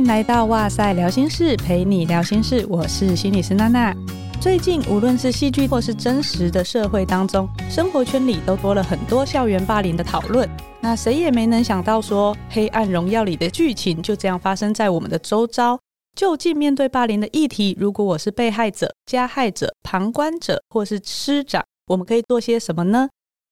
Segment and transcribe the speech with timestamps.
[0.00, 3.94] 迎来到哇塞聊心室，陪你聊心事，我是心理师娜娜。
[4.40, 10.48] 最近无论是戏剧或是真实的社会当中，生活圈里都多了很多校园霸凌的讨论。
[10.80, 15.78] 那谁也没能想到说，《黑暗荣耀》里的剧情就这样发生在我们的周遭。
[16.16, 23.10] 究竟面对霸凌的议题，如果我是被害者、加害者、旁观者或是师长，我们可以做些什么呢？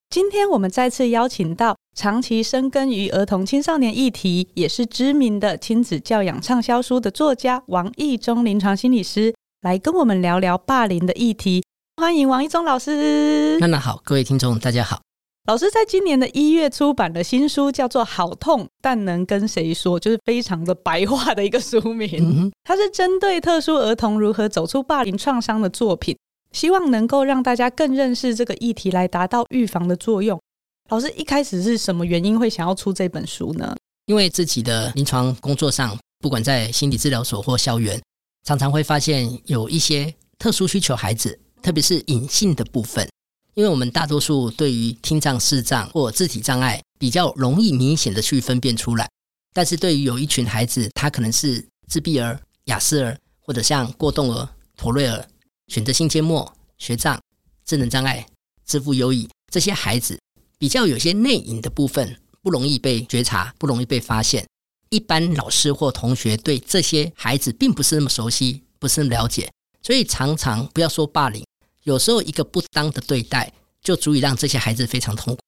[0.08, 11.64] 今天我们再次邀请到长期深耕于儿童青少年议题，也是知名的亲子教养畅销书的作家王义中临床心理师，来跟我们聊聊霸凌的议题。
[11.96, 13.58] 欢迎王义中老师。
[13.58, 15.00] 娜娜好，各位听众大家好。
[15.48, 22.08] 老师在今年的一月出版的新书叫做《好痛但能跟谁说》，就是非常的白话的一个书名。
[22.20, 22.52] 嗯。
[22.62, 26.16] 它是针对特殊儿童如何走出霸凌创伤的作品。
[26.52, 30.40] 希望能够让大家更认识这个议题，来达到预防的作用。
[30.88, 33.76] 老师一开始是什么原因会想要出这本书呢？
[34.06, 38.00] 因为自己的临床工作上，不管在心理治疗所或校园，
[38.46, 43.06] 常常会发现有一些特殊需求孩子，特别是隐性的部分。
[43.52, 49.06] 因为我们大多数对于听障、视障或肢体障碍比较容易明显的去分辨出来，
[49.52, 55.26] 但是对于有一群孩子，他可能是自闭儿、亚斯儿，或者像过动儿、妥瑞儿。
[55.66, 57.20] 选择性缄默、学障、
[57.66, 58.26] 智能障碍、
[58.64, 60.18] 自负优异，这些孩子
[60.58, 64.44] 比较有些内隐的部分，不容易被觉察，不容易被发现。
[64.90, 69.50] 一般老师或同学对这些孩子并不是那么熟悉，不是那么了解，
[69.82, 71.44] 所以常常不要说霸凌，
[71.84, 73.52] 有时候一个不当的对待，
[73.82, 75.40] 就足以让这些孩子非常痛苦。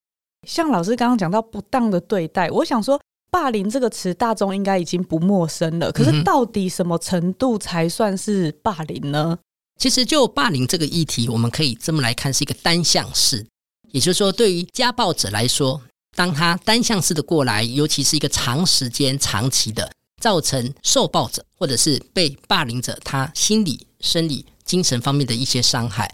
[0.46, 3.00] 像老师刚刚讲到不当的对待，我想说，
[3.30, 5.90] 霸凌这个词大众应该已经不陌生了。
[5.90, 9.38] 可是到底什么程度才算是霸凌呢？
[9.78, 13.46] 其实，就霸凌这个议题，我们可以这么来看，是一个单向式。
[13.92, 15.80] 也就是说，对于家暴者来说，
[16.16, 26.12] 当他单向式的过来，尤其是一个长时间、长期的，造成受暴者或者是被霸凌者他心理、生理、精神方面的一些伤害。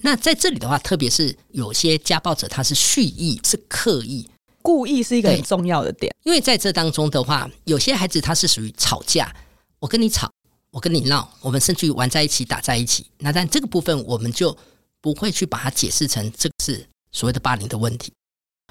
[0.00, 4.28] 那在这里的话，特别是有些家暴者，他是蓄意、是刻意、
[4.62, 6.14] 故意，是一个很重要的点。
[6.24, 9.34] 因为在这当中的话，有些孩子他是属于吵架，
[9.78, 10.30] 我跟你吵。
[10.72, 13.06] 我跟你闹，我们甚至于玩在一起、打在一起。
[13.20, 14.54] 那但这个部分，我们就
[15.00, 16.50] 不会去把它解释成这
[17.16, 18.12] 所谓的霸凌的问题。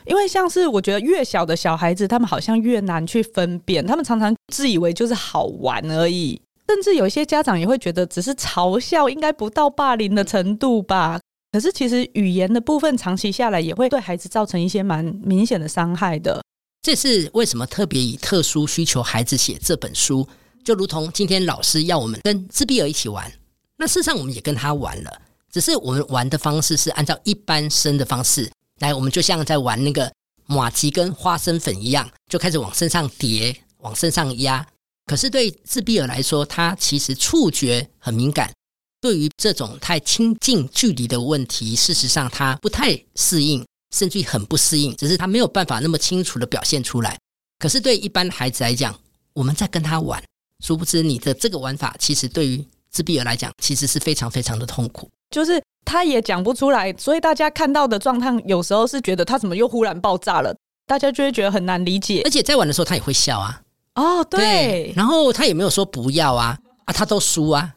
[0.06, 6.39] 因为像是我觉得越小的小孩子，他们好像越难去分辨，他们常常自以为就是好玩而已。
[6.67, 11.19] 甚至有一些家长也会觉得只是嘲笑，应该不到霸凌的程度吧。
[11.51, 16.44] 可是其实语言的部分，长期下来也会对孩子造成一些蛮明显的伤害的。
[16.83, 20.27] 这是为什么特别以特殊需求孩子写这本书。
[20.63, 23.31] 就如同今天老师要我们跟自闭儿一起玩，
[23.77, 25.22] 那事实上我们也跟他玩了，
[25.55, 28.51] 只是我们玩的方式是按照一般生的方式
[28.81, 30.11] 来，我们就像在玩那个
[30.47, 34.67] 麻糬跟花生粉一样，就开始往身上叠，往身上压。
[35.05, 38.51] 可是对自闭儿来说，他其实触觉很敏感，
[38.99, 43.65] 对于这种太亲近距离的问题，事实上他不太适应，
[43.95, 47.17] 甚至很不适应，只是他没有办法那么清楚的表现出来。
[47.59, 48.94] 可是对一般孩子来讲，
[49.31, 50.21] 我们在跟他玩。
[50.61, 55.09] 殊不知，你的这个玩法其实对于自闭儿来讲，其实是非常非常的痛苦。
[55.30, 60.56] 就是他也讲不出来，所以大家看到的状态，有时候是觉得他怎么又忽然爆炸了，
[60.86, 62.22] 大家就会觉得很难理解。
[62.25, 63.62] 而且在玩的时候，他也会笑啊。
[63.96, 64.40] 哦，对。
[64.40, 64.94] 对。
[64.96, 67.74] 然后他也没有说不要啊，啊，他都输啊。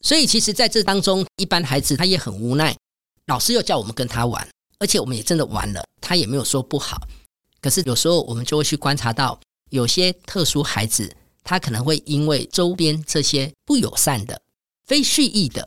[0.00, 2.76] 所以其实在这当中，一般孩子他也很无奈。
[3.26, 4.46] 老师又叫我们跟他玩，
[4.78, 6.98] 而且我们也真的玩了，他也没有说不好。
[7.60, 9.38] 可是有时候我们就会去观察到，
[9.70, 11.14] 有些特殊孩子。
[11.42, 14.40] 他可能会因为周边这些不友善的、
[14.86, 15.66] 非蓄意的，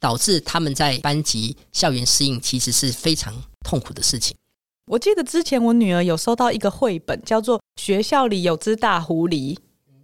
[0.00, 4.36] 导致他们在班级、校园适应，其实是非常痛苦的事情。
[4.86, 9.54] 我记得之前我女儿有收到一个绘本，叫做《学校里有只大狐狸》。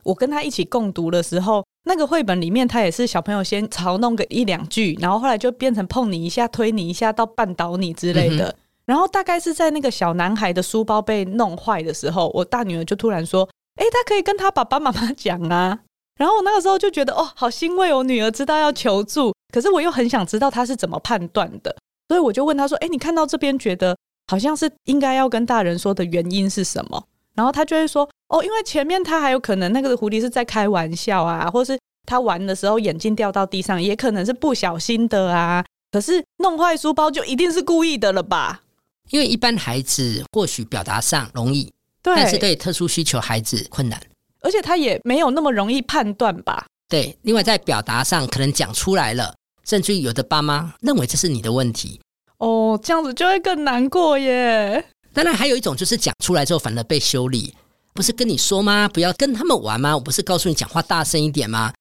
[0.02, 8.48] 我跟她一起共读的时候，那个绘本里面，她也是小朋友先嘲弄个一两句，然后后来就变成碰你一下、推你一下，到绊倒你之类的。
[8.48, 13.48] 嗯、然后大概是在那个小男孩的书包被弄坏的时候，我大女儿就突然说。
[13.76, 15.80] 诶，他可以跟他爸爸妈妈讲啊。
[16.16, 19.32] 然后我那个时候就觉得，哦，好欣慰，我女儿知道要求助。
[19.52, 21.74] 可是我又很想知道她是怎么判断的，
[22.08, 23.96] 所以我就问她说：“哎，你看到这边觉得
[24.26, 27.02] 好像是应该要跟大人说的原因是什么？”
[27.34, 35.64] 然后她就会说：“哦，因为前面她还有可能那个狐狸是在开玩笑啊，或是她玩的时候眼镜掉到地上，也可能是不小心的啊。
[35.90, 38.62] 可是弄坏书包就一定是故意的了吧？
[39.10, 41.72] 因为一般孩子或许表达上容易。”
[42.02, 44.00] 对，但是对特殊需求孩子困难，
[44.44, 46.66] 而且他也没有那么容易判断吧？
[46.88, 51.98] 对，另外在表达上可能讲出来了，甚至于有的爸妈认为这是你的问题，
[52.38, 54.84] 哦，这样子就会更难过耶。
[55.14, 57.54] 当然，还有一种就是讲出来之后反而被修理，
[57.94, 58.86] 不是跟你说吗？
[58.86, 59.96] 不要跟他们玩吗？
[59.96, 61.72] 我不是告诉你讲话大声一点吗？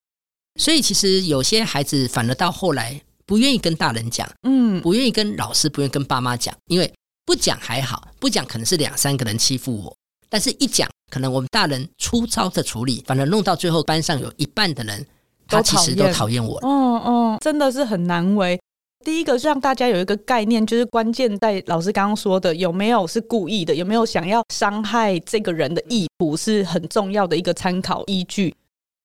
[0.58, 6.90] 所以其实有些孩子反而到后来不愿意跟大人讲，嗯，不愿意跟老师，不愿意跟爸妈讲，因为
[7.26, 9.96] 不讲还好，不讲可能是两三个人欺负我，
[10.34, 15.06] 但是一讲，可能我们大人粗糙的处理，反而弄到最后班上有一半的人，
[15.46, 16.58] 他其实都讨厌我。
[16.64, 18.60] 嗯嗯，真的是很难为。
[19.04, 28.52] 第一个是让大家有一个概念，就是关键在老师刚刚说的，有没有是故意的，有没有想要伤害这个人的意图，是很重要的一个参考依据。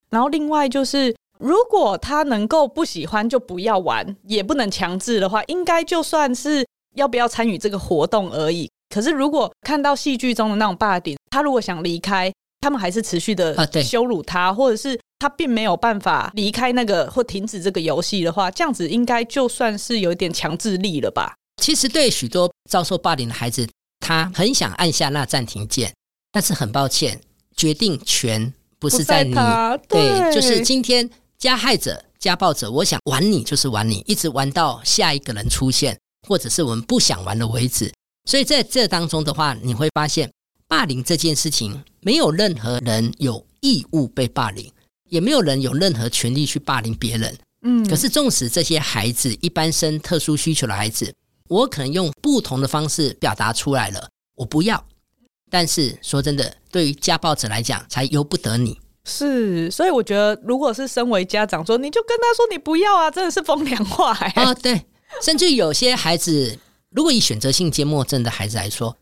[0.09, 1.15] 然后另外就是。
[1.37, 8.69] 如果他能够不喜欢就不要玩，也不能强制的话，应该就算是要不要参与这个活动而已。
[8.89, 12.31] 可是如果看到戏剧中的那种霸凌，他如果想离开，
[12.61, 21.35] 他们还是持续的羞辱他，啊、或者是他并没有办法离开那个或停止这个游戏的话，这样子应该就算是有点强制力了吧？
[21.61, 23.67] 其实对许多遭受霸凌的孩子，
[23.99, 25.93] 他很想按下那暂停键，
[26.31, 27.21] 但是很抱歉，
[27.55, 31.09] 决定权不是在你，在对，对，就是今天。
[31.39, 35.97] 加害者、家暴者，我想玩你就是玩你，一直玩到下一个人出现，
[36.27, 37.89] 或者是我们不想玩的为止。
[38.25, 40.31] 所以在这当中的话，你会发现，
[40.67, 44.71] 霸凌这件事情，没有任何人有义务被霸凌，
[45.09, 47.37] 也没有人有任何权利去霸凌别人。
[47.61, 51.13] 嗯，可是纵使这些孩子一般生特殊需求的孩子，
[51.47, 54.83] 我可能用不同的方式表达出来了，我不要。
[55.49, 58.79] 但是说真的，对于家暴者来讲，才由不得你。
[59.03, 64.45] 是，所以我觉得，如果是身为家长说，你就跟他说你不要啊，真的是风凉话哎、欸。
[64.45, 64.85] 哦，对，
[65.23, 66.55] 甚至有些孩子，
[66.91, 68.97] 如果以选择性缄默症的孩子来说，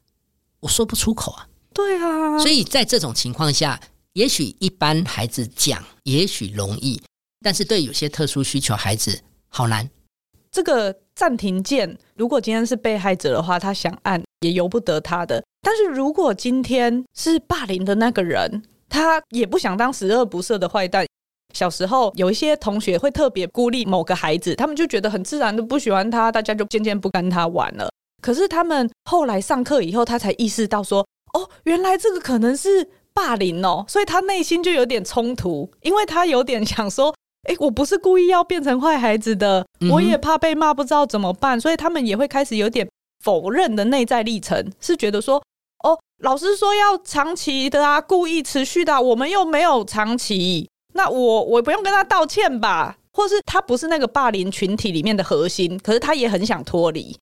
[0.59, 1.47] 我说不出口啊。
[1.73, 3.79] 对啊，所以在这种情况下，
[4.13, 7.01] 也许一般孩子讲，也许容易，
[7.41, 9.89] 但是对有些特殊需求孩子好难。
[10.51, 21.05] 这个暂停键，如果今天是被害者的话，他想按也由不得他的；但是如果今天是霸凌的那个人，他也不想当十恶不赦的坏蛋。
[21.53, 27.89] 小时候有一些同学会特别孤立某个孩子，他们就觉得很自然的不喜欢他，大家就渐渐不跟他玩了。
[28.21, 37.13] 可是他们后来上课以后，他才意识到说：“哦，原来这个可能是霸凌哦。”所以他内心就有点冲突，因为他有点想说
[37.49, 42.87] ：“哎，我不是故意要变成坏孩子的，我也怕被骂，不知道怎么办。”所以他们也会开始有点
[43.23, 45.41] 否认的内在历程，是觉得说。
[45.83, 50.67] 哦，老师说要长期的啊，故意持续的啊，我们又没有长期，
[50.97, 52.97] 那我我不用跟他道歉吧？
[53.13, 57.15] 或是他不是那个霸凌群体里面的核心，可是他也很想脱离，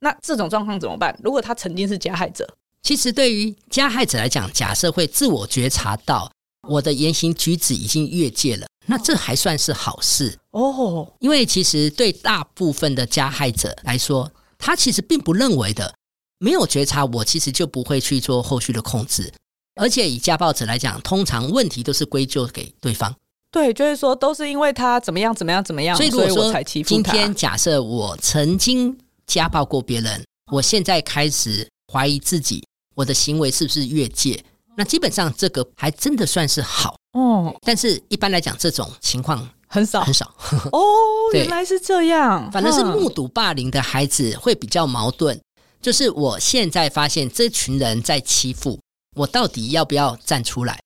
[0.00, 1.14] 那这种状况怎么办？
[1.22, 2.48] 如果他曾经是加害者，
[2.82, 6.30] 其实对于加害者来讲，假设会自我觉察到
[6.68, 15.94] 我的言行举止已经越界了，那这还算是好事哦，因为其实对大部分的加害者来说，他其实并不认为的。
[16.40, 19.32] 没有觉察，我其实就不会去做后续的控制。
[19.78, 23.14] 而且以家暴者来讲，通常问题都是归咎给对方。
[23.50, 26.88] 对，就是说都是因为他怎么样怎么样怎么样，所以，我才欺负。
[26.88, 28.94] 今天假设我曾经
[29.26, 30.22] 家暴过别人，
[30.52, 32.62] 我现在开始怀疑自己，
[32.94, 34.38] 我的行为是不是越界？
[34.76, 37.54] 那基本上这个还真的算是好哦。
[37.62, 40.26] 但是一般来讲，这种情况很少很少。
[40.70, 40.80] 哦，
[41.32, 42.50] 原来是这样。
[42.52, 45.40] 反正是目睹霸凌的孩子会比较矛盾。
[45.80, 48.78] 就是我现在发现这群人在欺负
[49.18, 50.80] 我，到底要不要站出来？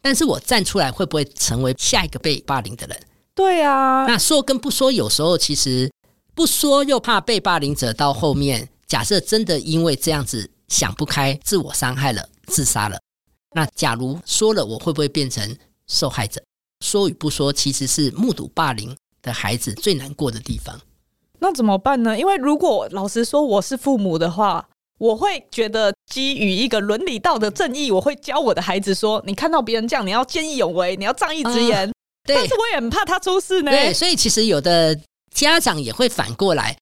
[0.00, 3.00] 但是我站出来会不会成为下一个被霸凌的人？
[3.34, 5.90] 对啊，那说跟不说，有时候其实
[6.34, 12.98] 不说又怕被霸凌者到后面，假设真的因为这样子想不开，自我伤害了，自杀了。
[13.54, 16.42] 那假如说了，我会不会变成受害者？
[16.84, 20.80] 说与不说，其实是目睹霸凌的孩子最难过的地方。
[21.40, 22.18] 那怎么办呢？
[22.18, 24.68] 因为如果老实说我是父母的话，
[24.98, 31.88] 我会觉得基于一个伦理道德正义，我会教我的孩子说：你看到别人这样，你要见义勇为，你要仗义执言。
[31.88, 33.70] 嗯、对，但是我也很怕他出事呢。
[33.70, 34.98] 对，所以其实有的
[35.32, 36.76] 家长也会反过来，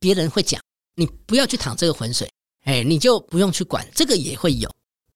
[0.00, 0.60] 别人会讲
[0.96, 2.28] 你不要去淌这个浑水，
[2.64, 4.70] 哎，你就不用去管，这个也会有。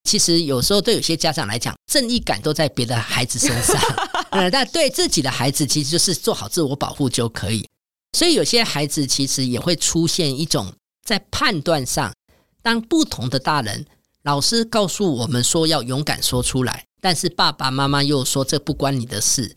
[0.04, 3.76] 其实有时候对有些家长来讲，正义感都在别的孩子身上，
[4.30, 7.66] 嗯，但对自己的孩子，其实就是做好自我保护就可以。
[8.16, 10.72] 所以有些孩子其实也会出现一种
[11.04, 12.14] 在判断上，
[12.66, 13.86] 当不同的大人、
[14.24, 19.56] 老师告诉我们说要勇敢说出来，但是爸爸妈妈又说这不关你的事，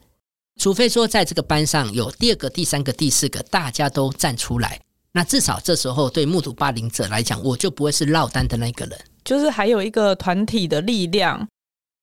[0.61, 4.79] 除非说在这个班上有第二个、第三个、第四个，大家都站出来，
[5.13, 11.35] 那至少这时候对目睹霸凌者来讲，我就不会是落单的那个人，就是还有一个团体的力量。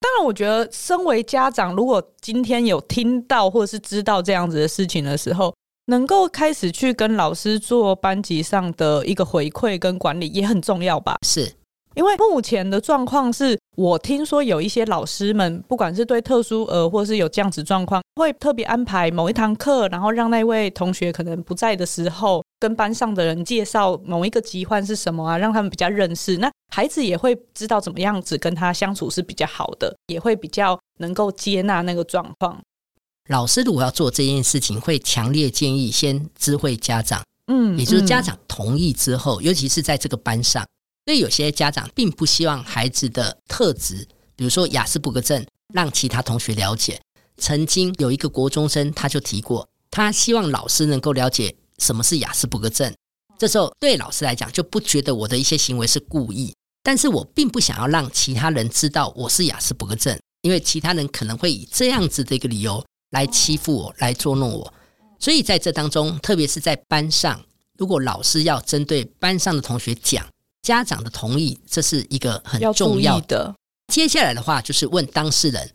[0.00, 5.54] 当然，我觉得身为家长，如果今天有听到或者是知道这样子的事情的时候，
[5.86, 11.16] 能够开始去跟老师做班级上的一个回馈跟管理也很重要吧？
[11.24, 11.52] 是，
[11.94, 26.36] 因为目前的状况是我听说有一些老师们，不管是对特殊儿或是有这样子状况，会特别安排某一堂课，然后让那位同学可能不在的时候，跟班上的人介绍某一个疾患是什么啊，让他们比较认识。
[26.38, 32.60] 那孩子也会知道怎么样子跟他相处是比较好的，也会比较能够接纳那个状况。
[33.28, 40.64] 老师如果要做这件事情，会强烈建议先知会家长，嗯，也就是家长同意之后，嗯、尤其是在这个班上。
[41.04, 47.00] 所以有些家长并不希望孩子的特质，比如说雅斯伯格症，让其他同学了解。
[47.36, 52.92] 曾经有一个国中生，他就提过，他希望老师能够了解什么是雅斯伯格症。
[53.38, 64.74] 这时候对老师来讲，就不觉得我的一些行为是故意，但是我并不想要让其他人知道我是雅斯伯格症，因为其他人可能会以这样子的一个理由来欺负我，来捉弄我。
[65.18, 67.40] 所以在这当中，特别是在班上，
[67.78, 70.26] 如果老师要针对班上的同学讲。
[70.62, 73.54] 家长的同意，这是一个很重要的。
[73.86, 75.70] 接下来的话就是问当事人，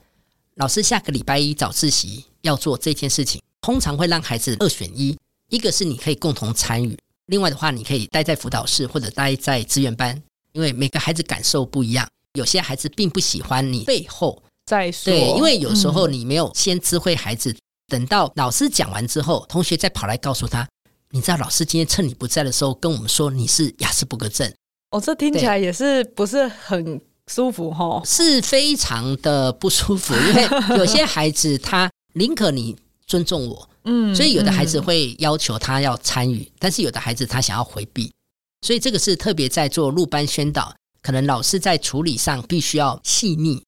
[0.55, 6.97] 老师下个礼拜一早自习要做这件事情，通常会让孩子二选一，一个是你可以共同参与，
[7.27, 10.21] 另外的话你可以待在辅导室或者待在资源班，
[10.51, 17.53] 因为每个孩子感受不一样，有些孩子并不喜欢你背后再说，对，因为有时候你没有先知会孩子，
[17.87, 20.65] 等到老师讲完之后，同学再跑来告诉他，
[21.09, 24.49] 你知道老师今天趁你不在的时候跟我们说你是雅斯伯格症。
[24.91, 28.01] 哦，这听起来也是不是很舒服哈？
[28.05, 38.09] 是非常的不舒服，因为有些孩子他宁可你尊重我， 嗯，所以有的孩子会要求他要参与，嗯，但是有的孩子他想要回避，
[38.65, 43.61] 所以这个是特别在做入班宣导，可能老师在处理上必须要细腻。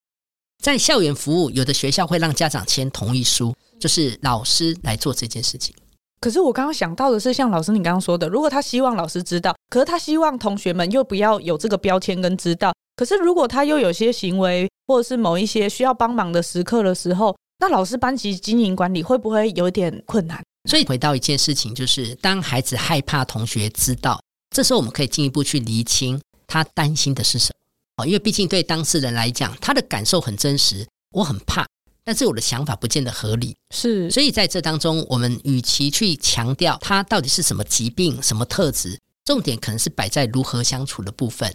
[0.64, 5.74] 在校园服务，有的学校会让家长签同意书，就是老师来做这件事情。
[6.22, 12.72] 可是我刚刚想到的是，像老师你刚刚说的，如果他希望老师知道，可是他希望同学们又不要有这个标签跟知道。
[12.96, 20.42] 可是如果他又有些行为，或者是某一些需要帮忙的时刻的时候，那老师班级经营管理会不会有点困难？
[20.70, 24.18] 所以回到一件事情，就是当孩子害怕同学知道，
[24.56, 27.53] 这时候我们可以进一步去厘清他担心的是什
[27.96, 28.06] 么。
[28.06, 31.66] 因为毕竟对当事人来讲，他的感受很真实，我很怕。
[32.06, 41.50] 但是我的想法不见得合理，是，所以在这当中，我们与其去强调他到底是什么疾病、什么特质，重点可能是摆在如何相处的部分。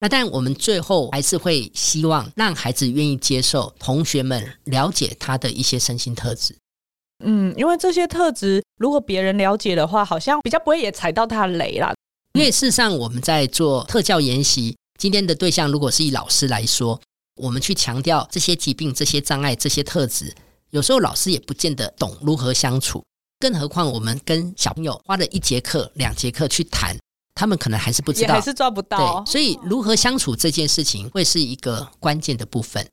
[0.00, 6.56] 那但我们最后还是会希望让孩子愿意接受，同学们了解他的一些身心特质。
[7.22, 11.92] 嗯，因为这些特质如果别人了解的话，好像比较不会也踩到他的雷啦。
[12.32, 17.00] 因为事实上我们在做特教研习，今天的对象如果是以老师来说。
[17.36, 20.34] 我们去强调这些疾病、这些障碍、这些特质，
[20.72, 23.02] 有时候老师也不见得懂如何相处，
[23.38, 26.94] 更何况我们跟小朋友花了一节课、两节课去谈，
[27.34, 29.22] 他们可能还是不知道，还是抓不到。
[29.24, 32.86] 对，所以如何相处这件事情会是一个关键的部分。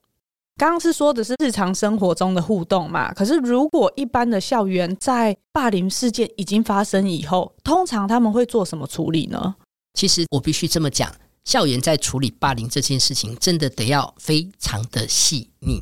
[0.56, 3.14] 刚刚是说的是日常生活中的互动嘛？
[3.14, 9.56] 可是如果一般的校园在霸凌事件已经发生以后，通常他们会做什么处理呢？
[9.96, 11.14] 其实我必须这么讲。
[11.48, 15.82] 校园在处理霸凌这件事情，真的得要非常的细腻。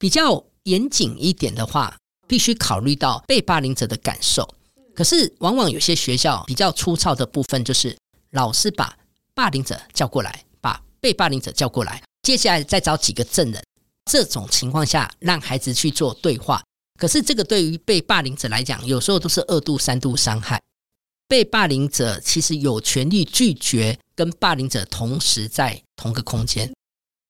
[0.00, 1.94] 比较严谨一点的话，
[2.26, 4.48] 必须考虑到被霸凌者的感受。
[4.94, 7.94] 可是，往往有些学校比较粗糙的部分，就是
[8.30, 8.96] 老师把
[9.34, 13.62] 霸凌者叫过来，把被霸凌者叫过来，接下来再找几个证人。
[14.10, 16.62] 这种情况下，让孩子去做对话。
[16.98, 20.58] 可是，这个对于被霸凌者来讲，有时候都是二度、三度伤害。
[21.28, 26.72] 被霸凌者其实有权利拒绝跟霸凌者同时在同个空间，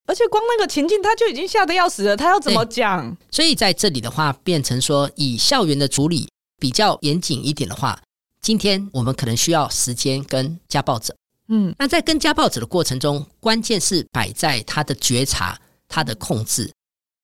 [0.06, 3.16] 而且光那个情境他就已经吓得要死了，他要怎么讲？
[3.30, 8.00] 所以在这里的话，变成说以校园的处理比较严谨一点的话，
[8.40, 11.14] 今天我们可能需要时间跟家暴者。
[11.48, 16.72] 嗯，那在跟家暴者的过程中，关键是摆在他的觉察、他的控制，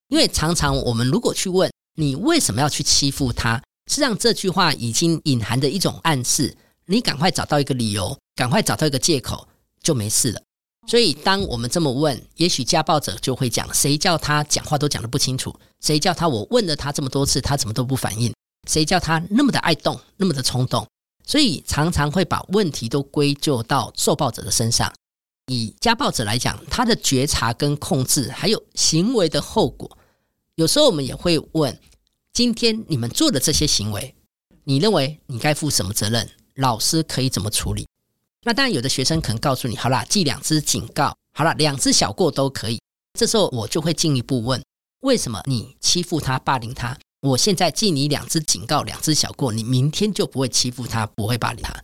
[0.09, 6.57] 因为常常我们如果去问你为什么要去欺负他，实际上这句话已经隐含着一种暗示。
[6.91, 9.49] 你赶快找到一个理由，赶快找到一个借口，
[9.83, 10.41] 就没事了。
[10.87, 15.53] 所以，当我们这么问，也许家暴者就会讲：谁叫他讲话都讲得不清楚？
[15.81, 18.33] 谁叫他我问了他这么多次，他怎么都不反应？
[18.69, 20.87] 谁叫他那么的爱动，那么的冲动？
[21.27, 24.91] 所以，常常会把问题都归咎到受暴者的身上。
[25.51, 29.99] 以家暴者来讲，他的觉察跟控制，还有行为的后果，
[30.55, 31.77] 有时候我们也会问：
[32.33, 34.15] 今天你们做的这些行为，
[34.63, 36.31] 你认为你该负什么责任？
[36.55, 37.87] 老师可以怎么处理？
[38.45, 42.79] 那当然，有的学生可能告诉你：“好啦，记两支警告，好啦，两支小过都可以。”
[43.19, 44.63] 这时候我就会进一步问：
[45.01, 46.97] 为什么你欺负他、霸凌他？
[47.21, 51.75] 我现在记你两支警告、两支小过，你明天就不会欺负他、不会霸凌他？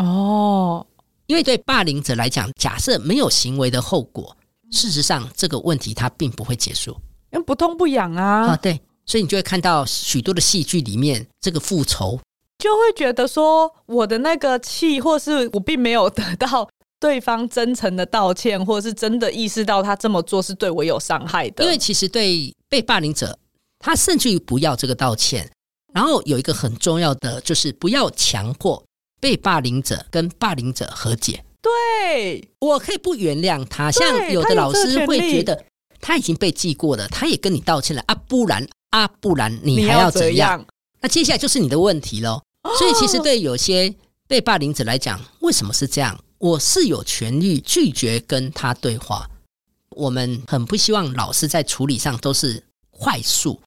[0.00, 0.84] 哦，
[1.26, 4.36] 因为对霸凌者来讲，假设没有行为的后果，
[4.72, 6.90] 事实上这个问题它并不会结束，
[7.32, 8.48] 因为不痛不痒啊。
[8.48, 12.18] 啊，对，所以你就会看到许多的戏剧里面，这个复仇
[12.60, 16.68] 就会觉得说，我的那个气，或是我并没有得到
[17.00, 21.64] 对方真诚的道歉，或者是真的意识到他这么做是对我有伤害的。
[21.64, 23.36] 因为其实对被霸凌者，
[23.78, 25.50] 他甚至于不要这个道歉。
[25.92, 28.80] 然后有一个很重要的，就是不要强迫
[29.20, 31.42] 被霸凌者跟霸凌者和解。
[31.60, 33.90] 对，我可以不原谅他。
[33.90, 35.64] 像有的老师会觉得
[36.00, 40.64] 他已经被记过了，他也跟你道歉了啊，不然啊，不然你还要怎样？
[41.00, 42.40] 那接下来就是你的问题喽。
[42.78, 43.94] 所以其实对有些
[44.26, 46.18] 被霸凌者来讲，为什么是这样？
[46.38, 49.28] 我是有权利拒绝跟他对话。
[49.90, 53.60] 我们很不希望老师在处理上都是快速。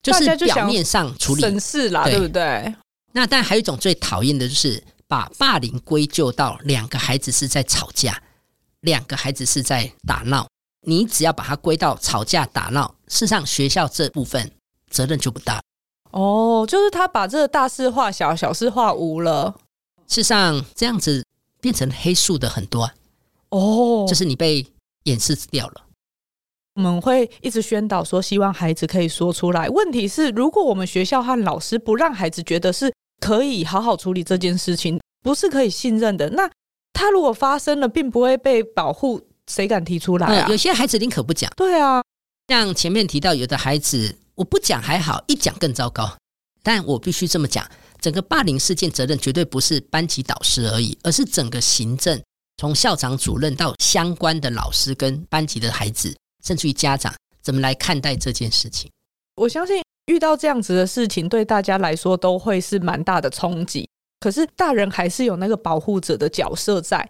[0.00, 2.72] 就是表面上处理省事啦，对不对？
[3.12, 8.22] 那但还有一种最讨厌的就是把霸凌归咎到两个孩子是在吵架，
[8.82, 10.46] 两个孩子是在打闹。
[10.86, 14.50] 你只要把它归到吵架打闹，事实上学校这部分
[14.88, 15.60] 责任就不大。
[16.10, 19.54] 哦，就是他把这个大事化小，小事化无了。
[20.06, 21.24] 事实上这样子
[21.60, 22.94] 变成黑数的很多啊。
[23.50, 24.66] 哦，就是你被
[25.04, 25.82] 掩饰掉了。
[26.74, 29.68] 我们会一直宣导说，希望孩子可以说出来。
[29.68, 36.48] 问题是，如果我们学校和老师不让孩子觉得是可以好好处理这件事情，不是可以信任的，那
[36.92, 40.46] 他如果发生了，并不会被保护，谁敢提出来啊？
[40.46, 41.50] 嗯，有些孩子宁可不讲。
[41.56, 42.02] 对啊，
[42.46, 46.16] 像前面提到，有的孩子我不讲还好，一讲更糟糕。
[46.62, 47.68] 但我必须这么讲，
[48.00, 52.22] 整个霸凌事件责任绝对不是班级导师而已，而是整个行政，
[52.56, 56.16] 从校长、主任到相关的老师跟班级的孩子。
[56.44, 58.88] 甚至于家长怎么来看待这件事情？
[59.34, 63.88] 我相信遇到这样子的事情，对大家来说都会是蛮大的冲击。
[64.20, 67.08] 可是大人还是有那个保护者的角色在。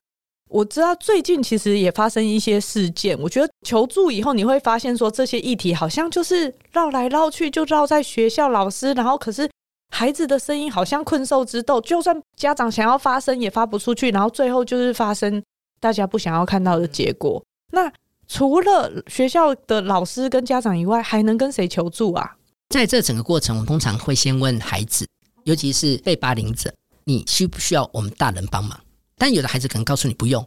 [0.49, 9.49] 我知道最近其实也发生一些事件，我觉得求助以后你会发现说，这些议题好像就是绕来绕去，就绕在学校老师，然后可是
[9.91, 15.43] 孩子的声音好像困兽之斗，就算家长想要发声也发不出去，然后最后就是发生
[15.81, 17.43] 大家不想要看到的结果。
[17.73, 17.93] 那
[18.27, 22.37] 除了学校的老师跟家长以外，还能跟谁求助啊？
[22.71, 25.07] 在这整个过程，我通常会先问孩子，
[25.45, 26.73] 尤其是被霸凌者，
[27.05, 28.79] 你需不需要我们大人帮忙？
[29.19, 30.47] 但有的孩子可能告诉你不用，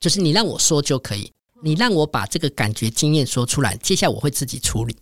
[0.00, 4.96] 就是你让我说就可以，你让我把这个感觉经验说出来，接下来我会自己处理。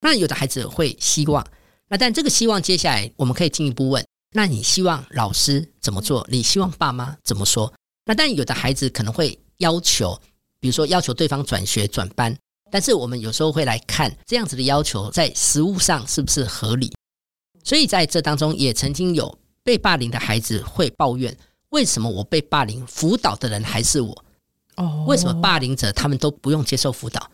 [0.00, 1.46] 那有的孩子会希望，
[1.88, 6.26] 那但这个希望接下来我们可以进一步问，那你希望老师怎么做？
[6.30, 7.72] 你希望爸妈怎么说？
[8.04, 10.20] 那但有的孩子可能会要求。
[10.60, 12.36] 比如说要求对方转学转班，
[12.68, 16.92] 但是我们有时候会来看这样子的要求在实务上是不是合理。
[17.62, 21.36] 所以在这当中也曾经有被霸凌的孩子会抱怨：
[21.70, 24.24] 为什么我被霸凌，辅导的人还是我？
[24.76, 27.30] 哦，为什么霸凌者他们都不用接受辅导？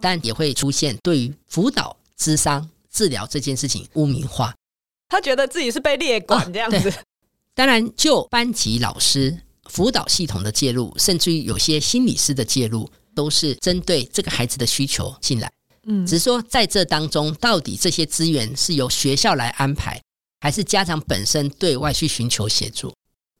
[0.00, 4.54] 但也会出现对于辅导、智商、治疗这件事情污名化，
[5.08, 6.90] 他觉得自己是被列管这样子。
[6.90, 6.94] 哦，
[7.54, 9.42] 当然，就班级老师。
[9.70, 15.50] 辅导系统的介入，甚至于有些心理师的介入，都是针对这个孩子的需求进来。
[15.86, 19.98] 嗯，只是说在这当中，到底这些资源是由学校来安排，
[20.40, 22.92] 还是家长本身对外去寻求协助？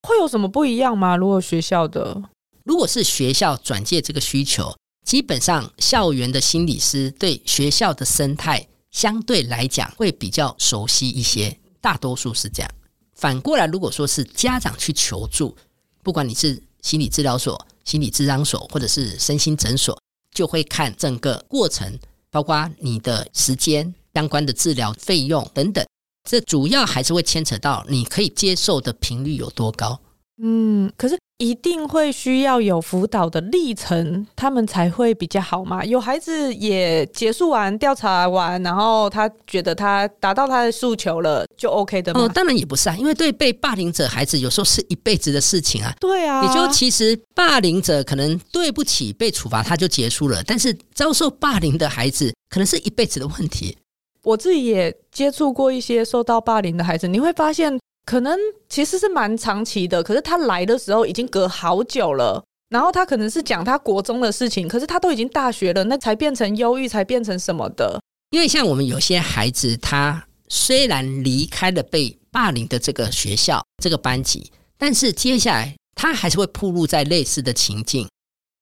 [0.02, 1.16] 会有什么不一样吗？
[1.16, 2.22] 如果学校的，
[2.64, 12.70] 如果是学校转介这个需求，基本上校园的心理师对学校的生态相对来讲会比较熟悉一些，大多数是这样。
[13.14, 15.56] 反过来，如果说是家长去求助，
[16.02, 19.96] 不管你是心理治疗所、心理咨商所，或者是身心诊所，
[20.32, 21.96] 就会看整个过程，
[22.30, 25.84] 包括你的时间、相关的治疗费用等等。
[26.28, 30.00] 这主要还是会牵扯到你可以接受的频率有多高。
[30.44, 35.84] 嗯，可是一定会需要有辅导的历程，他们才会比较好嘛。
[35.84, 42.22] 有孩子也结束完调查完，然后他觉得他达到他的诉求了，就 OK 的吗？
[42.22, 45.94] 哦，当然也不是啊，因为对被霸凌者孩子，有时候是一辈子的事情啊。
[46.00, 53.76] 对啊，也就其实霸凌者可能对不起被处罚，他就结束了，但是遭受霸凌的孩子，可能是一辈子的问题。
[54.22, 57.78] 我自己也接触过一些受到霸凌的孩子，你会发现。
[58.04, 58.36] 可能
[58.68, 62.42] 其实是蛮长期的，可是他来的时候已经隔好久了。
[62.68, 68.00] 然后他可能是讲他国中的事情，可是他都已经大学了，那才变成忧郁，才变成什么的。
[68.30, 78.08] 因为像我们有些孩子，他虽然离开了被霸凌的这个学校、这个班级，但是接下来他还是会暴露在类似的情境。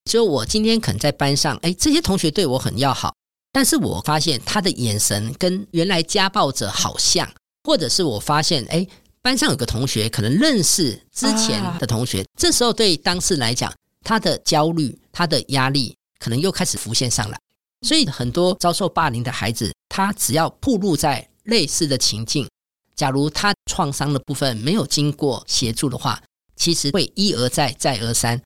[0.05, 3.15] 就我今天可能在班上，哎，这些同学对我很要好，
[3.53, 7.31] 但是我发现他的眼神跟原来家暴者好像，
[7.65, 8.87] 或者是我发现，哎。
[9.23, 13.71] 班上有个同学可能认识之前的同学，这时候对当事人来讲，
[14.03, 17.39] 他的焦虑、他的压力可能又开始浮现上来。
[17.83, 22.49] 所以很多遭受霸凌的孩子，他只要暴露在类似的情境，
[22.97, 26.19] 假如他创伤的部分没有经过协助的话，
[26.57, 28.41] 其实会一而再，再而三。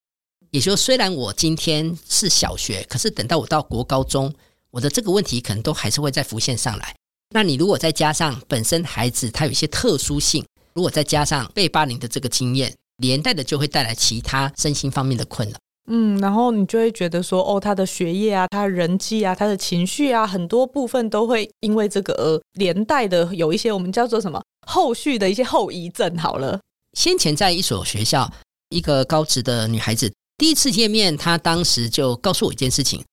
[0.50, 4.34] 也就是虽然我今天是小学，可是等到我到国高中，
[4.74, 6.92] 我的这个问题可能都还是会再浮现上来。
[7.32, 15.56] 那你如果再加上本身孩子他有一些特殊性，如果再加上被霸凌的这个经验，连带的就会带来其他身心方面的困扰。
[15.88, 26.18] 嗯，然后你就会觉得说，哦，他的学业啊，他的人际啊，他的情绪啊，很多部分都会因为这个而连带的有一些我们叫做什么后续的一些后遗症。
[26.18, 26.60] 好了，
[26.98, 28.28] 先前在一所学校，
[28.70, 33.04] 一个高职的女孩子第一次见面，她当时就告诉我一件事情，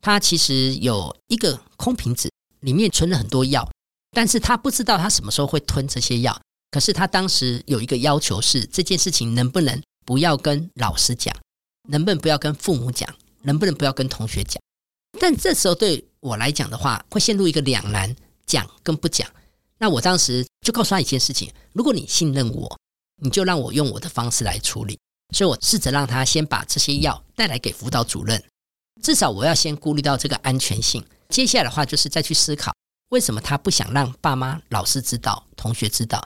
[0.00, 2.30] 他其实有一个空瓶子。
[2.60, 3.66] 里面存了很多药，
[4.10, 6.38] 但是他不知道他什么时候会吞这些药。
[6.70, 11.34] 可是他当时有一个要求是，这件事情能不能不要跟老师讲，
[11.88, 13.08] 能不能不要跟父母讲，
[13.44, 14.62] 能不能不要跟同学讲？
[15.18, 19.26] 但这时候对我来讲的话，会陷入一个两难，讲跟不讲。
[19.78, 22.78] 那我当时就告诉他一件事情：如果你信任我，
[23.22, 24.98] 你就让我用我的方式来处理。
[25.34, 28.44] 所以我试着让他先把这些药带来给辅导主任，
[29.02, 31.04] 至少我要先顾虑到这个安全性。
[31.28, 32.72] 接下来的话就是再去思考，
[33.10, 36.22] 为什么他不想让爸妈、老师知道、同学知道？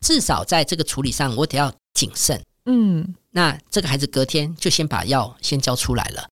[0.00, 2.42] 至少在这个处理上，我得要谨慎。
[2.66, 6.28] 嗯，那这个孩子隔天就先把药先交出来了。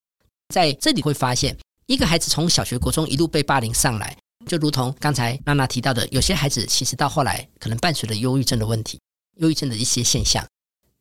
[0.55, 9.01] 在这里会发现，一个孩子从小学、国中一路被霸凌上来，就如同刚才娜娜提到的，有些孩子其实到后来可能伴随着忧郁症的问题、
[9.37, 10.47] 忧郁症的一些现象。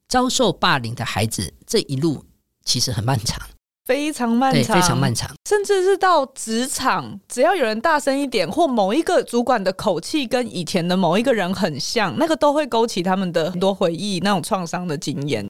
[0.08, 2.26] 遭受霸凌的孩子这一路
[2.64, 3.40] 其实很漫长。
[3.88, 15.48] 非常漫长，非常漫长，甚至是到职场，只要有人大声一点，或某一个主管的口气跟以前的某一个人很像，那个都会勾起他们的很多回忆，那种创伤的经验。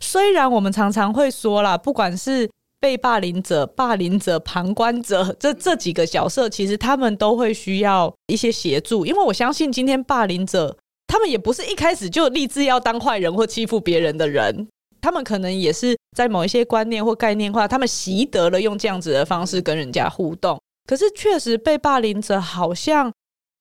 [0.00, 14.68] 虽然我们常常会说啦，不管是被霸凌者、霸凌者、旁观者，这这几个角色，其实他们都会需要一些协助，因为我相信今天霸凌者，他们也不是一开始就立志要当坏人或欺负别人的人。
[15.04, 20.58] 他们可能也是在某一些观念或概念化，他们习得了用这样子的方式跟人家互动。
[20.86, 23.12] 可是，确实被霸凌者好像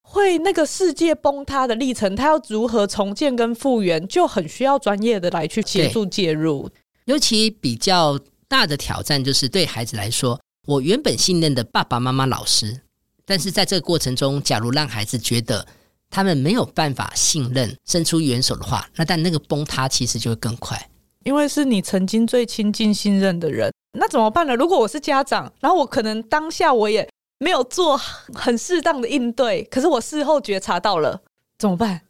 [0.03, 6.69] 会那个世界崩塌的历程，他要如何重建跟复原，就很需要专业的来去协助介入。
[7.03, 12.79] 尤其比较大的挑战就是对孩子来说，我原本信任的爸爸妈妈、老师，
[13.25, 15.67] 但是在这个过程中，假如让孩子觉得
[16.09, 20.89] 他们没有办法信任、伸出援手的话，那但那个崩塌其实就会更快。
[21.23, 24.55] 因为是你曾经最亲近、信任的人，那怎么办呢？
[24.55, 27.07] 如果我是家长，然后我可能当下我也
[27.39, 27.97] 没有做
[28.33, 31.21] 很适当的应对，可是我事后觉察到了，
[31.57, 32.01] 怎么办？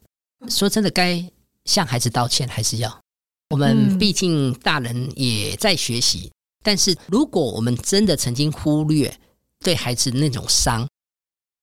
[0.48, 1.24] 说真的，该
[1.64, 3.00] 向孩子道歉还是要？
[3.50, 9.14] 我们毕竟大人也在学习，嗯、但是如果我们真的曾经忽略
[9.60, 10.88] 对孩子那种伤，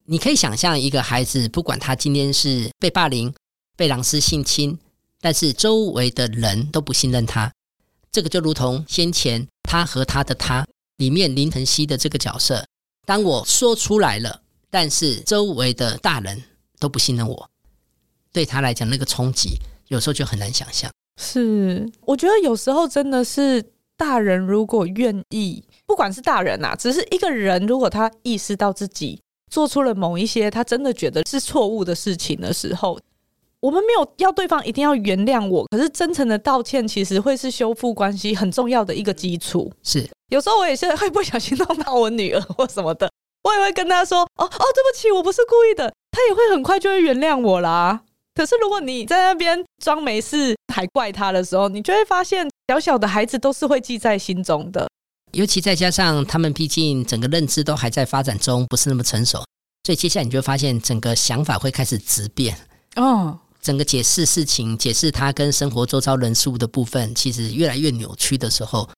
[0.05, 3.33] 你可以想象一个孩子，不管他今天是被霸凌、
[3.75, 4.79] 被老师性侵。
[5.21, 7.53] 但是周围的人都不信任他，
[8.11, 10.65] 这个就如同先前他和他的他
[10.97, 12.65] 里面林晨曦的这个角色。
[13.05, 16.43] 当我说出来了，但是周围的大人
[16.79, 17.49] 都不信任我，
[18.33, 20.91] 对他来讲那个冲击，有时候就很难想象。
[21.21, 23.63] 是，我觉得有时候真的是
[23.95, 32.99] 大人如果愿意，不管是大人呐，只是一个人，如果他意识到自己做出了某一些他真的觉得是错误的事情的时候。
[33.61, 39.71] 我们没有要对方一定要原谅我，可是真诚的道歉其实会是修复关系很重要的一个基础。
[39.83, 43.07] 是，有时候我也是会不小心弄到我女儿或什么的，
[43.43, 48.01] 我也会跟她说：“哦哦，对不起，我不是故意的。”她也会很快就会原谅我啦。
[48.33, 54.87] 可是如果你在那边装没事还怪她的时候，你就会发现小小的孩子都是会记在心中的。
[55.33, 59.37] 尤其再加上他们毕竟整个认知都还在发展中，不是那么成熟，
[59.85, 62.57] 所以接下来你就会发现整个想法会开始质变。
[62.95, 63.37] 哦。
[63.61, 68.89] 整个解释事情、解释他跟生活周遭人事物的部分，其实越来越扭曲的时候，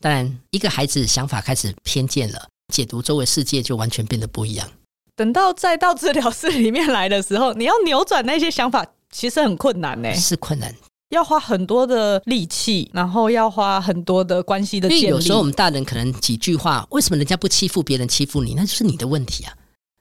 [0.00, 4.68] 当然一个孩子想法开始偏见了，解读周围世界就完全变得不一样。
[5.14, 10.12] 等到再到治疗室里面来的时候，你要扭转那些想法，其实很困难呢。
[10.14, 10.74] 是困难，
[11.10, 15.02] 要花很多的力气，然后要花很多的关系的建立。
[15.02, 19.54] 因为有时候我们大人可能几句话，为什么人家不欺负别人，欺负你，那就是你的问题啊。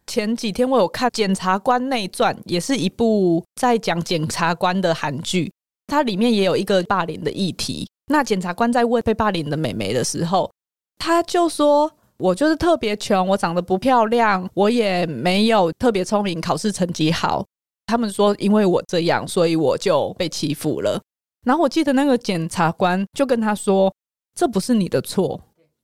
[0.08, 5.52] 前几天我有看《检察官内传》，也是一部在讲检察官的韩剧。
[5.86, 7.88] 它里面也有一个霸凌的议题。
[8.10, 10.50] 那检察官在问被霸凌的美眉的时候，
[10.98, 17.46] 他就说：“我就是特别穷，我长得不漂亮，我也没有特别聪明，考试成绩好。
[17.86, 21.00] 他们说因为我这样，所以我就被欺负了。”
[21.46, 23.94] 然后我记得那个检察官就跟他说
[24.34, 25.40] ：“这不是你的错，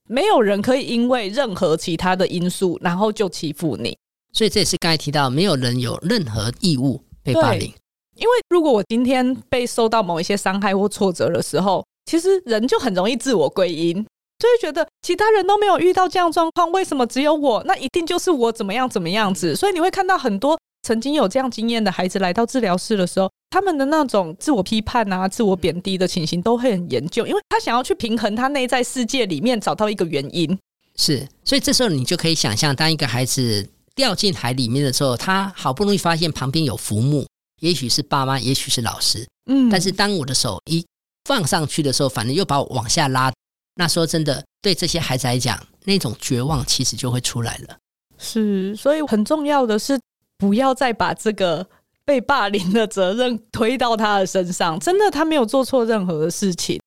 [0.07, 3.97] 没有人可以因为任何其他的因素，然后就欺负你。
[4.33, 7.71] 所以这也是刚才提到，没有人有任何义务被霸凌。
[8.15, 13.95] 因为如果我今天被受到某一些伤害或挫折的时候，其实人就很容易自我归因，
[14.37, 17.63] 就会觉得其他人都没有遇到这样状况，为什么只有我？
[17.65, 19.55] 那一定就是我怎么样怎么样子。
[19.55, 30.57] 所以你会看到很多曾经有这样经验的孩子来到治疗室的时候，他们的那种自我批判啊、自我贬低的情形都会很严重，因为他想要去平衡他内在世界里面找到一个原因。
[30.95, 37.25] 是，所以这时候你就可以想象，当一个孩子掉进海里面的时候，他好不容易发现旁边有浮木。
[37.61, 40.85] 也许是爸妈，也许是老师，嗯，但是当我的手一
[41.23, 43.31] 放上去的时候，反正又把我往下拉。
[43.75, 47.77] 那说真的，对这些孩子来讲，那种绝望其实就会出来了。
[48.17, 49.97] 是，所以很重要的是，
[50.37, 51.65] 不要再把这个
[52.03, 54.77] 被霸凌的责任推到他的身上。
[54.79, 56.79] 真的，他没有做错任何的事情。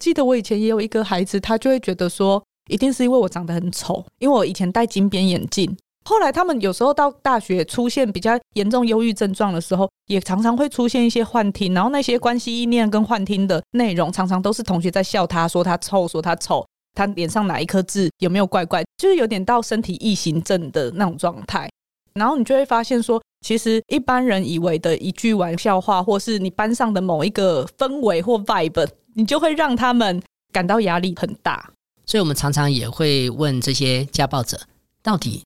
[0.00, 5.76] 记得我以前也有一个孩子，他就会觉得说，一定是因为我长得很丑，因为我以前戴金边眼镜。
[6.04, 21.70] 后来他们有时候到大学出现比较严重忧郁症状的时候，也常常会出现一些幻听，然后那些关系意念跟幻听的内容，常常都是同学在笑他，说他臭，说他丑，他脸上哪一颗痣有没有怪怪，就是有点到身体异形症的那种状态。
[22.12, 31.70] 然后你就会发现说，其实一般人以为的一句玩笑话，或是你班上的某一个氛围或 vibe，你就会让他们感到压力很大。
[32.04, 34.60] 所以我们常常也会问这些家暴者，
[35.02, 35.42] 到底。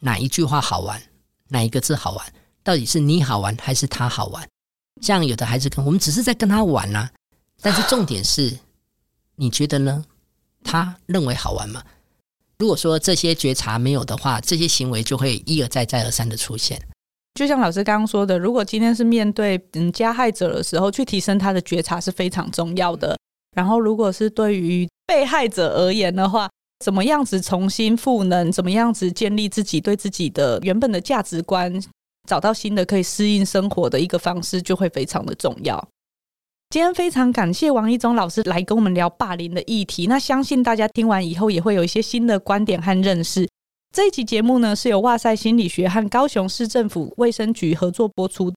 [0.00, 1.00] 哪一句话好玩？
[1.48, 2.32] 哪一个字好玩？
[2.62, 4.46] 到底是你好玩还是他好玩？
[5.00, 7.10] 像有的孩子跟我们只是在跟他玩啊，
[7.62, 8.58] 但是重点是，
[9.36, 10.04] 你觉得呢？
[10.64, 11.82] 他认为好玩吗？
[12.58, 16.80] 如果说这些觉察没有的话，这些行为就会一而再、再而三的出现。
[17.34, 23.16] 就像老师刚刚说的，如果今天是面对嗯加害者的时候，去提升他的觉察是非常重要的。
[23.54, 28.52] 然后，如果是对于被害者而言的话，怎么样子重新赋能？
[28.52, 31.82] 怎么样子建立自己对自己的原本的价值观，
[32.28, 35.88] 找到新的可以适应生活的一个方式，就会非常的重要。
[36.70, 40.06] 今天非常感谢王一中老师来跟我们聊霸凌的议题。
[40.06, 43.48] 那相信大家听完以后也会有一些新的观点和认识。
[43.90, 48.52] 这一集节目呢，是由哇塞心理学和高雄市政府卫生局合作播出。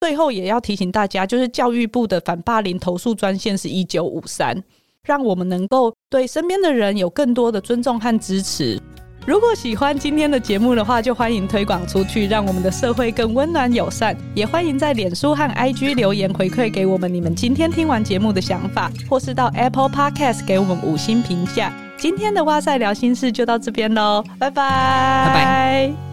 [0.00, 4.62] 最后也要提醒大家，就是教育部的反霸凌投诉专线是一九五三。
[5.04, 8.78] 让我们能够对身边的人有更多的尊重和支持。
[9.24, 14.14] 如果喜欢今天的节目的话，就欢迎推广出去，让我们的社会更温暖友善。
[14.34, 21.72] 也欢迎在脸书和 IG 留言回馈给我们你们今天听完节目的想法，或是到 Apple Podcast 给我们五星评价。
[21.96, 26.11] 今天的哇塞聊心事就到这边喽，拜拜，拜拜。